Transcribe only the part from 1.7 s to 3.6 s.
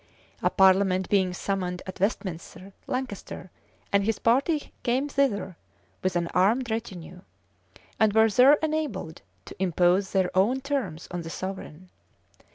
at Westminster, Lancaster